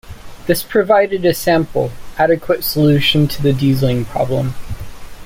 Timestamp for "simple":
1.35-1.91